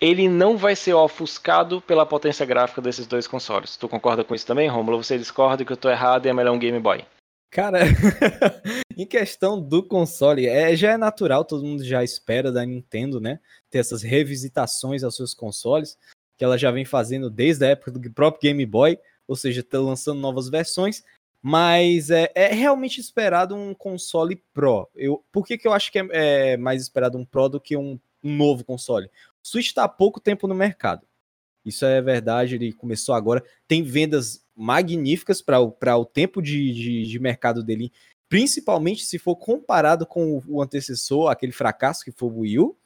[0.00, 3.76] ele não vai ser ofuscado pela potência gráfica desses dois consoles.
[3.76, 5.02] Tu concorda com isso também, Romulo?
[5.02, 7.04] Você discorda que eu tô errado e é melhor um Game Boy?
[7.50, 7.80] Cara,
[8.96, 13.40] em questão do console, é, já é natural, todo mundo já espera da Nintendo, né?
[13.70, 15.96] Ter essas revisitações aos seus consoles,
[16.36, 19.78] que ela já vem fazendo desde a época do próprio Game Boy, ou seja, tá
[19.78, 21.02] lançando novas versões.
[21.40, 24.88] Mas é, é, realmente esperado um console Pro.
[24.94, 27.76] Eu, por que, que eu acho que é, é mais esperado um Pro do que
[27.76, 29.06] um, um novo console?
[29.06, 31.06] O Switch está há pouco tempo no mercado.
[31.64, 33.44] Isso é verdade, ele começou agora.
[33.66, 37.92] Tem vendas magníficas para o tempo de, de, de, mercado dele,
[38.28, 42.76] principalmente se for comparado com o, antecessor, aquele fracasso que foi o Wii U.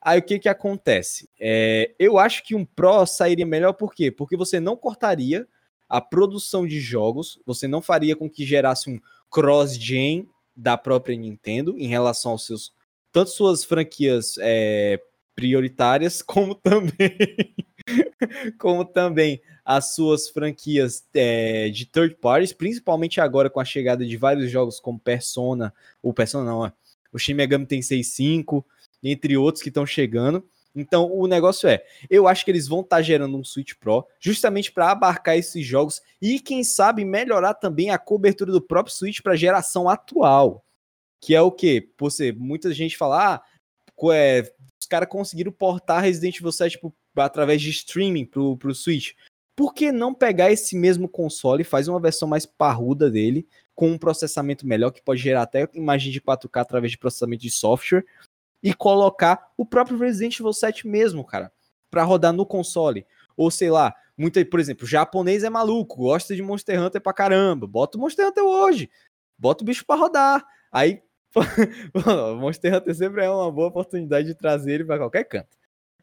[0.00, 1.28] Aí o que, que acontece?
[1.40, 4.10] É, eu acho que um Pro sairia melhor, por quê?
[4.10, 5.48] Porque você não cortaria
[5.88, 11.74] a produção de jogos, você não faria com que gerasse um cross-gen da própria Nintendo
[11.78, 12.72] em relação aos seus
[13.10, 15.00] tanto suas franquias é,
[15.34, 17.16] prioritárias, como também
[18.58, 24.16] como também as suas franquias é, de third parties, principalmente agora com a chegada de
[24.16, 25.72] vários jogos como Persona,
[26.02, 26.72] o Persona não, é,
[27.12, 28.64] o Shin Megami Tensei 5,
[29.02, 30.44] entre outros que estão chegando.
[30.74, 34.06] Então, o negócio é, eu acho que eles vão estar tá gerando um Switch Pro
[34.20, 39.20] justamente para abarcar esses jogos e quem sabe melhorar também a cobertura do próprio Switch
[39.20, 40.64] para a geração atual.
[41.20, 41.90] Que é o que?
[41.98, 43.42] Você, muita gente fala, ah,
[44.12, 46.94] é, os caras conseguiram portar Resident Evil 7 pro,
[47.26, 49.12] através de streaming pro, pro Switch.
[49.56, 53.90] Por que não pegar esse mesmo console e fazer uma versão mais parruda dele, com
[53.90, 58.04] um processamento melhor, que pode gerar até imagem de 4K através de processamento de software,
[58.62, 61.52] e colocar o próprio Resident Evil 7 mesmo, cara,
[61.90, 63.06] para rodar no console.
[63.36, 67.66] Ou sei lá, muita, por exemplo, japonês é maluco, gosta de Monster Hunter pra caramba.
[67.66, 68.90] Bota o Monster Hunter hoje.
[69.38, 70.44] Bota o bicho para rodar.
[70.72, 71.02] Aí
[72.40, 75.56] Monster Hunter sempre é uma boa oportunidade de trazer ele para qualquer canto.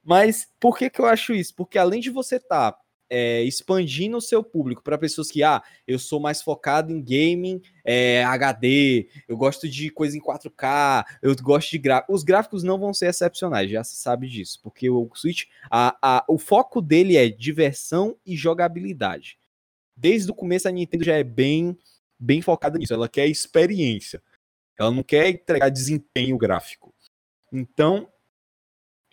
[0.06, 1.56] Mas por que, que eu acho isso?
[1.56, 5.64] Porque além de você estar tá, é, expandindo o seu público para pessoas que, ah,
[5.88, 11.36] eu sou mais focado em gaming é, HD, eu gosto de coisa em 4K, eu
[11.38, 12.16] gosto de gráficos.
[12.16, 16.26] Os gráficos não vão ser excepcionais, já se sabe disso, porque o Switch, a, a,
[16.28, 19.40] o foco dele é diversão e jogabilidade.
[19.98, 21.76] Desde o começo a Nintendo já é bem,
[22.20, 24.22] bem focada nisso, ela quer experiência.
[24.78, 26.94] Ela não quer entregar desempenho gráfico.
[27.52, 28.10] Então,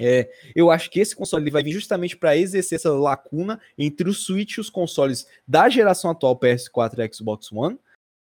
[0.05, 4.15] é, eu acho que esse console vai vir justamente para exercer essa lacuna entre o
[4.15, 7.79] Switch e os consoles da geração atual PS4 e Xbox One,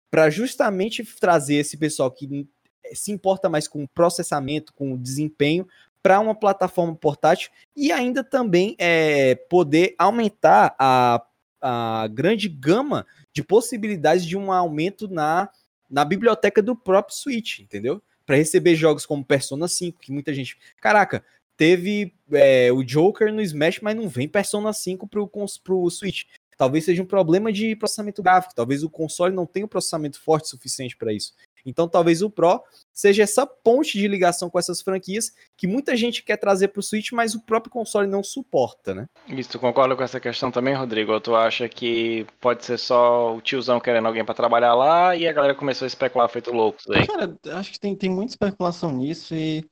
[0.10, 2.48] para justamente trazer esse pessoal que
[2.94, 5.68] se importa mais com o processamento, com o desempenho,
[6.04, 11.24] para uma plataforma portátil e ainda também é, poder aumentar a,
[11.62, 15.50] a grande gama de possibilidades de um aumento na
[15.92, 18.02] na biblioteca do próprio Switch, entendeu?
[18.26, 20.58] Para receber jogos como Persona 5, que muita gente.
[20.80, 21.24] Caraca,
[21.62, 25.30] teve é, o Joker no Smash, mas não vem Persona 5 pro,
[25.64, 26.24] pro Switch.
[26.58, 30.46] Talvez seja um problema de processamento gráfico, talvez o console não tenha um processamento forte
[30.46, 31.34] o suficiente para isso.
[31.64, 36.24] Então talvez o Pro seja essa ponte de ligação com essas franquias que muita gente
[36.24, 39.06] quer trazer para o Switch, mas o próprio console não suporta, né?
[39.28, 41.12] Isso, tu concorda com essa questão também, Rodrigo?
[41.12, 45.28] Ou tu acha que pode ser só o tiozão querendo alguém para trabalhar lá e
[45.28, 47.06] a galera começou a especular feito loucos aí?
[47.06, 49.64] Cara, acho que tem, tem muita especulação nisso e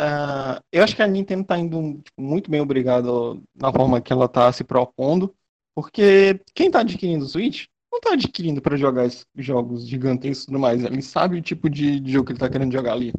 [0.00, 4.10] Uh, eu acho que a Nintendo está indo tipo, muito bem obrigado na forma que
[4.10, 5.34] ela está se propondo,
[5.74, 10.58] porque quem está adquirindo o Switch não tá adquirindo para jogar jogos gigantescos e tudo
[10.58, 10.82] mais.
[10.82, 13.12] Ele sabe o tipo de, de jogo que ele tá querendo jogar ali.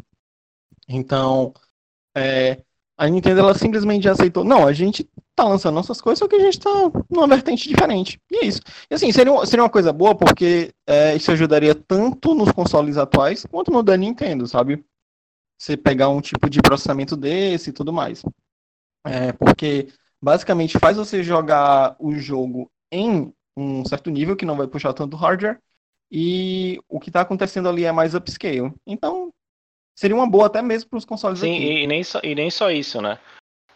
[0.89, 1.53] Então,
[2.17, 2.63] é,
[2.97, 4.43] a Nintendo ela simplesmente aceitou.
[4.43, 6.69] Não, a gente tá lançando nossas coisas, só que a gente tá
[7.09, 8.19] numa vertente diferente.
[8.31, 8.61] E é isso.
[8.89, 13.45] E assim, seria, seria uma coisa boa porque é, isso ajudaria tanto nos consoles atuais
[13.45, 14.83] quanto no da Nintendo, sabe?
[15.61, 18.23] Você pegar um tipo de processamento desse e tudo mais.
[19.05, 24.65] É, porque basicamente faz você jogar o jogo em um certo nível que não vai
[24.65, 25.59] puxar tanto hardware
[26.11, 28.73] e o que está acontecendo ali é mais upscale.
[28.87, 29.31] Então,
[29.95, 31.83] seria uma boa até mesmo para os consoles Sim, aqui.
[31.83, 33.19] E, nem só, e nem só isso, né?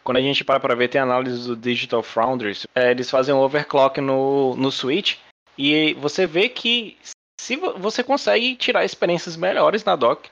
[0.04, 3.42] Quando a gente para para ver, tem análise do Digital Foundries, é, eles fazem um
[3.42, 5.18] overclock no, no Switch
[5.56, 6.98] e você vê que
[7.40, 10.32] se você consegue tirar experiências melhores na dock.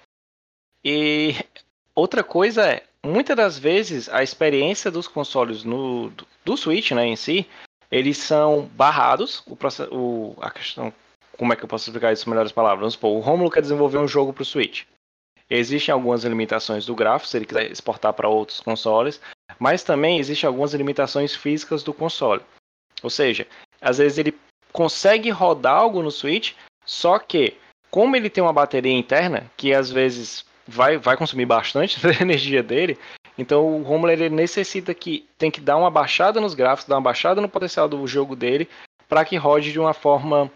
[0.84, 1.36] E
[1.96, 7.06] outra coisa é, muitas das vezes a experiência dos consoles no, do, do Switch, né,
[7.06, 7.48] em si,
[7.92, 9.58] eles são barrados, o,
[9.96, 10.94] o, a questão
[11.38, 12.80] como é que eu posso explicar isso em melhores palavras?
[12.80, 14.84] Vamos supor, o Romulo quer desenvolver um jogo para o Switch.
[15.50, 19.20] Existem algumas limitações do gráfico, se ele quiser exportar para outros consoles,
[19.60, 22.42] mas também existem algumas limitações físicas do console.
[23.02, 23.48] Ou seja,
[23.82, 24.38] às vezes ele
[24.72, 26.54] consegue rodar algo no Switch,
[26.86, 27.58] só que,
[27.92, 32.64] como ele tem uma bateria interna, que às vezes vai, vai consumir bastante da energia
[32.64, 32.98] dele,
[33.38, 37.02] então o Romulo ele necessita que tem que dar uma baixada nos gráficos, dar uma
[37.02, 38.70] baixada no potencial do jogo dele,
[39.08, 40.52] para que rode de uma forma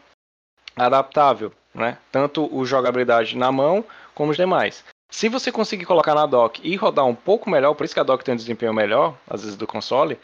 [0.75, 1.97] adaptável, né?
[2.11, 4.83] Tanto o jogabilidade na mão como os demais.
[5.09, 8.03] Se você conseguir colocar na dock e rodar um pouco melhor, por isso que a
[8.03, 10.19] dock tem um desempenho melhor, às vezes, do console,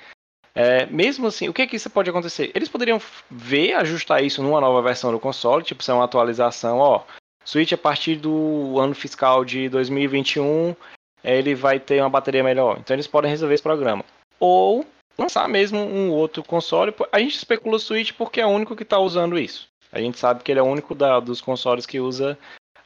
[0.54, 2.52] é, mesmo assim, o que é que isso pode acontecer?
[2.54, 7.04] Eles poderiam ver, ajustar isso numa nova versão do console, tipo, ser uma atualização, ó,
[7.46, 10.76] Switch a partir do ano fiscal de 2021,
[11.24, 12.78] ele vai ter uma bateria melhor.
[12.80, 14.04] Então eles podem resolver esse programa.
[14.40, 14.86] Ou
[15.18, 16.94] lançar mesmo um outro console.
[17.12, 19.68] A gente especula o Switch porque é o único que está usando isso.
[19.92, 22.38] A gente sabe que ele é o único da, dos consoles que usa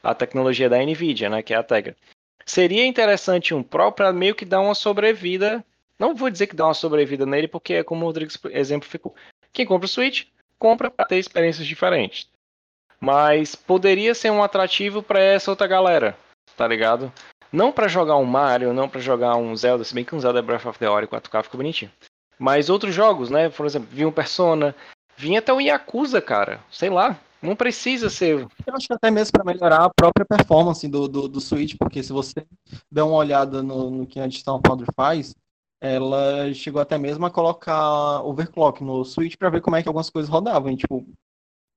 [0.02, 1.96] a tecnologia da Nvidia, né, que é a Tegra.
[2.44, 5.64] Seria interessante um Pro para meio que dar uma sobrevida.
[5.98, 9.14] Não vou dizer que dá uma sobrevida nele, porque é como o Rodrigo exemplificou.
[9.52, 10.26] Quem compra o Switch,
[10.58, 12.28] compra para ter experiências diferentes.
[13.00, 16.16] Mas poderia ser um atrativo para essa outra galera,
[16.56, 17.12] tá ligado?
[17.52, 20.42] Não para jogar um Mario, não para jogar um Zelda, se bem que um Zelda
[20.42, 21.90] Breath of the Wild 4K ficou bonitinho.
[22.38, 23.48] Mas outros jogos, né?
[23.48, 24.74] Por exemplo, vinha um Persona,
[25.16, 26.60] vinha até o Yakuza, cara.
[26.70, 28.46] Sei lá, não precisa ser.
[28.66, 32.02] Eu acho que até mesmo para melhorar a própria performance do, do, do Switch, porque
[32.02, 32.46] se você
[32.90, 35.34] der uma olhada no, no que a Digital Foundry faz,
[35.80, 40.10] ela chegou até mesmo a colocar overclock no Switch para ver como é que algumas
[40.10, 40.70] coisas rodavam.
[40.70, 41.06] E, tipo,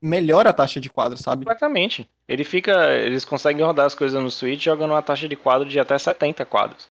[0.01, 1.45] melhora a taxa de quadro, sabe?
[1.45, 2.09] Exatamente.
[2.27, 2.91] Ele fica.
[2.95, 6.43] Eles conseguem rodar as coisas no Switch jogando uma taxa de quadro de até 70
[6.45, 6.89] quadros.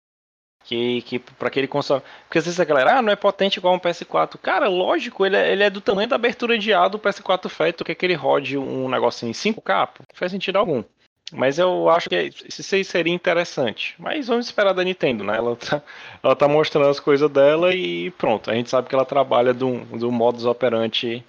[0.65, 2.03] Que, que para aquele console.
[2.25, 4.37] Porque às vezes a galera, ah, não é potente igual um PS4.
[4.37, 7.83] Cara, lógico, ele é, ele é do tamanho da abertura de A do PS4 Fat,
[7.85, 9.89] que é que ele rode um negócio em 5K?
[9.99, 10.83] Não faz sentido algum.
[11.31, 13.95] Mas eu acho que isso seria interessante.
[13.97, 15.37] Mas vamos esperar da Nintendo, né?
[15.37, 15.81] Ela tá,
[16.21, 18.51] ela tá mostrando as coisas dela e pronto.
[18.51, 21.23] A gente sabe que ela trabalha do, do modus operandi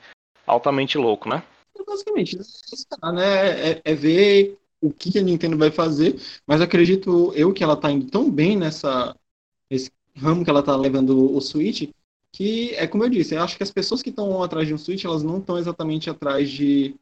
[0.46, 1.42] altamente louco, né?
[1.84, 2.44] Basicamente, né?
[3.72, 7.90] É, é, ver o que a Nintendo vai fazer, mas acredito eu que ela tá
[7.90, 9.16] indo tão bem nessa
[9.70, 11.90] nesse ramo que ela tá levando o Switch,
[12.32, 14.78] que é como eu disse, eu acho que as pessoas que estão atrás de um
[14.78, 16.96] Switch, elas não estão exatamente atrás de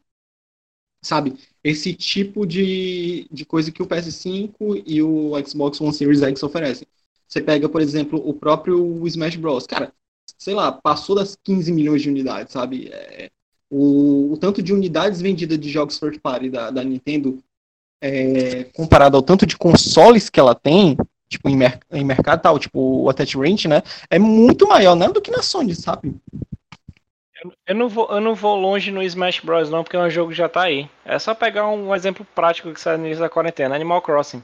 [1.03, 6.43] sabe, esse tipo de, de coisa que o PS5 e o Xbox One Series X
[6.43, 6.87] oferecem.
[7.29, 9.67] Você pega, por exemplo, o próprio Smash Bros.
[9.67, 9.93] Cara,
[10.39, 12.89] sei lá, passou das 15 milhões de unidades, sabe?
[12.93, 13.31] É,
[13.71, 17.39] o, o tanto de unidades vendidas de jogos third party da, da Nintendo
[18.01, 20.97] é, comparado ao tanto de consoles que ela tem,
[21.29, 25.09] tipo, em, mer em mercado tal, tipo, o attach rate, né, é muito maior, né,
[25.09, 26.15] do que na Sony, sabe?
[27.67, 29.71] Eu não, vou, eu não vou longe no Smash Bros.
[29.71, 30.89] não, porque o jogo já tá aí.
[31.05, 34.43] É só pegar um exemplo prático que sai no início da quarentena, Animal Crossing.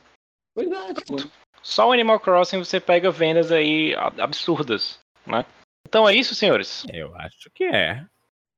[0.54, 1.16] Pois é, tipo...
[1.62, 5.44] Só o Animal Crossing você pega vendas aí absurdas, né?
[5.86, 6.84] Então é isso, senhores?
[6.92, 8.04] Eu acho que é.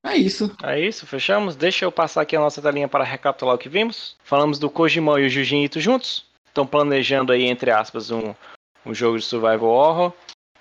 [0.04, 0.54] É isso.
[0.62, 1.56] É isso, fechamos?
[1.56, 4.16] Deixa eu passar aqui a nossa telinha para recapitular o que vimos.
[4.22, 6.26] Falamos do Kojimão e o Jujinito juntos.
[6.46, 8.34] Estão planejando aí, entre aspas, um,
[8.84, 10.12] um jogo de survival horror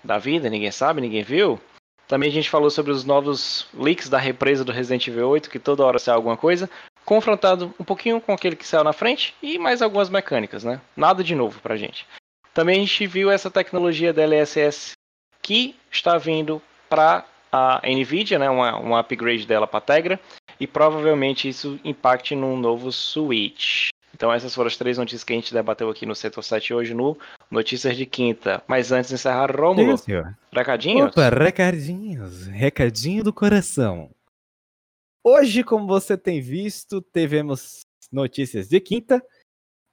[0.01, 1.59] da vida, ninguém sabe, ninguém viu.
[2.07, 5.59] Também a gente falou sobre os novos leaks da represa do Resident Evil 8, que
[5.59, 6.69] toda hora sai alguma coisa.
[7.03, 10.79] Confrontado um pouquinho com aquele que saiu na frente e mais algumas mecânicas, né?
[10.95, 12.07] Nada de novo pra gente.
[12.53, 14.93] Também a gente viu essa tecnologia da LSS
[15.41, 20.19] que está vindo para a Nvidia, né, uma, um upgrade dela para Tegra,
[20.59, 23.89] e provavelmente isso impacte num novo Switch.
[24.15, 26.93] Então essas foram as três notícias que a gente debateu aqui no Setor 7 hoje
[26.95, 27.15] no
[27.51, 28.63] Notícias de Quinta.
[28.67, 29.95] Mas antes de encerrar, Romulo,
[30.51, 31.11] recadinhos?
[31.11, 34.09] Opa, recadinhos, recadinho do coração.
[35.23, 39.23] Hoje, como você tem visto, tivemos notícias de quinta,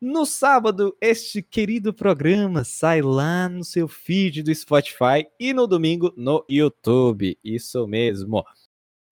[0.01, 6.13] no sábado, este querido programa sai lá no seu feed do Spotify e no domingo
[6.17, 7.39] no YouTube.
[7.45, 8.43] Isso mesmo.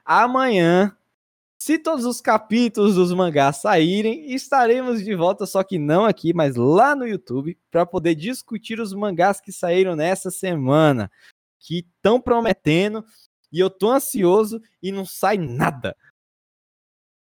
[0.04, 0.96] Amanhã,
[1.58, 6.56] se todos os capítulos dos mangás saírem, estaremos de volta, só que não aqui, mas
[6.56, 11.10] lá no YouTube, para poder discutir os mangás que saíram nessa semana,
[11.58, 13.04] que estão prometendo,
[13.52, 15.94] e eu tô ansioso e não sai nada.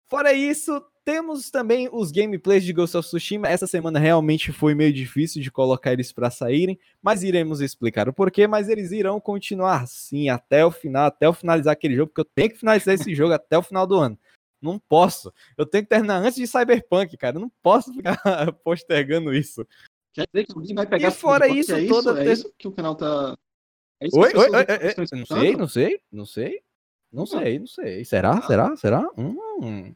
[0.09, 3.47] Fora isso, temos também os gameplays de Ghost of Tsushima.
[3.47, 8.13] Essa semana realmente foi meio difícil de colocar eles para saírem, mas iremos explicar o
[8.13, 8.47] porquê.
[8.47, 12.31] Mas eles irão continuar sim até o final, até eu finalizar aquele jogo, porque eu
[12.35, 14.17] tenho que finalizar esse jogo até o final do ano.
[14.61, 15.33] Não posso.
[15.57, 17.37] Eu tenho que terminar antes de Cyberpunk, cara.
[17.37, 18.17] Eu não posso ficar
[18.63, 19.65] postergando isso.
[20.13, 21.07] Quer dizer que alguém vai pegar.
[21.07, 22.11] E fora isso, é toda.
[22.11, 22.29] Isso?
[22.29, 23.35] É isso que o canal tá.
[23.99, 26.61] É oi, oi, oi, oi, Não sei, não sei, não sei.
[27.11, 28.05] Não sei, não sei.
[28.05, 28.37] Será?
[28.37, 28.41] Ah.
[28.43, 28.75] Será?
[28.77, 29.07] Será?
[29.17, 29.93] Hum.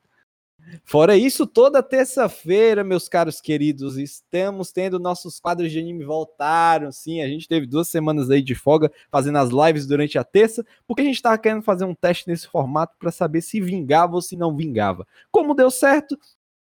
[0.84, 6.91] Fora isso, toda terça-feira, meus caros queridos, estamos tendo nossos quadros de anime voltaram.
[6.91, 10.66] Sim, a gente teve duas semanas aí de folga fazendo as lives durante a terça,
[10.88, 14.22] porque a gente estava querendo fazer um teste nesse formato para saber se vingava ou
[14.22, 15.05] se não vingava.
[15.32, 16.18] Como deu certo,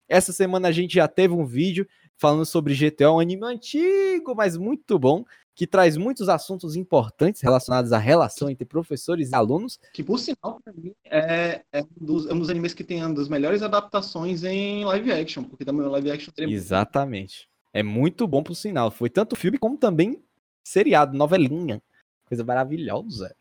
[0.08, 1.86] essa semana a gente já teve um vídeo
[2.16, 5.24] falando sobre GTA, um anime antigo, mas muito bom,
[5.54, 9.78] que traz muitos assuntos importantes relacionados à relação entre professores e alunos.
[9.92, 13.04] Que, por sinal, para mim, é, é, um dos, é um dos animes que tem
[13.04, 17.48] uma das melhores adaptações em live action, porque também o live action tem Exatamente.
[17.72, 18.90] É muito bom, por sinal.
[18.90, 20.22] Foi tanto filme como também
[20.64, 21.82] seriado, novelinha.
[22.24, 23.34] Coisa maravilhosa.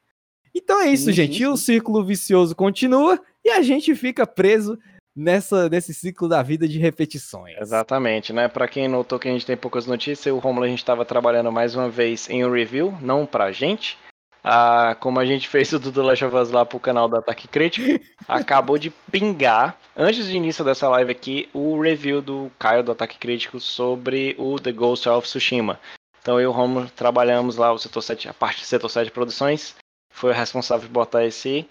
[0.53, 1.37] Então é isso, sim, gente.
[1.37, 1.45] Sim.
[1.45, 4.77] o círculo vicioso continua e a gente fica preso
[5.21, 7.55] nessa, nesse ciclo da vida de repetições.
[7.59, 8.47] Exatamente, né?
[8.47, 11.51] Para quem notou que a gente tem poucas notícias, o Romulo a gente estava trabalhando
[11.51, 13.97] mais uma vez em um review, não pra gente.
[14.43, 17.47] Ah, como a gente fez o do Last of Us lá pro canal do Ataque
[17.47, 22.91] Crítico, acabou de pingar, antes do início dessa live aqui, o review do Caio do
[22.91, 25.79] Ataque Crítico sobre o The Ghost of Tsushima.
[26.19, 29.11] Então eu e o Romulo trabalhamos lá o setor 7, a parte do setor 7
[29.11, 29.75] produções,
[30.11, 31.67] foi o responsável por botar esse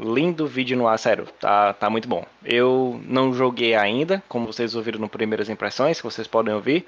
[0.00, 2.24] lindo vídeo no ar, sério, tá, tá muito bom.
[2.42, 6.86] Eu não joguei ainda, como vocês ouviram no Primeiras Impressões, que vocês podem ouvir.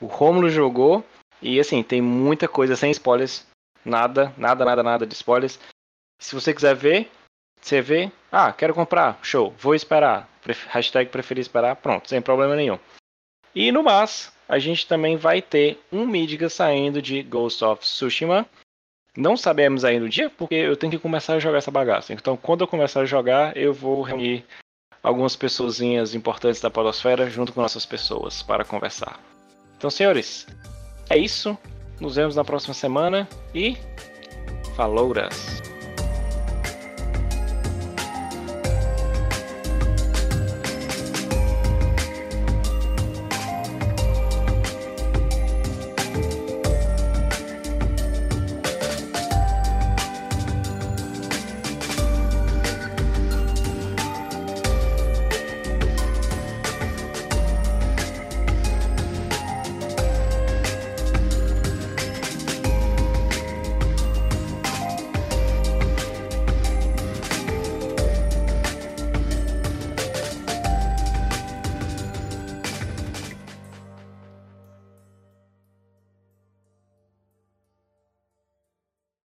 [0.00, 1.04] O Romulo jogou,
[1.40, 3.46] e assim, tem muita coisa sem spoilers,
[3.84, 5.58] nada, nada, nada, nada de spoilers.
[6.18, 7.10] Se você quiser ver,
[7.60, 10.28] você vê, ah, quero comprar, show, vou esperar,
[10.68, 12.78] hashtag preferir esperar, pronto, sem problema nenhum.
[13.54, 18.46] E no mais, a gente também vai ter um Midga saindo de Ghost of Tsushima,
[19.16, 22.12] não sabemos ainda o dia, porque eu tenho que começar a jogar essa bagaça.
[22.12, 24.44] Então, quando eu começar a jogar, eu vou reunir
[25.02, 25.80] algumas pessoas
[26.14, 29.18] importantes da Podosfera junto com nossas pessoas para conversar.
[29.76, 30.46] Então, senhores,
[31.08, 31.56] é isso.
[32.00, 33.76] Nos vemos na próxima semana e.
[34.76, 35.65] Falouras!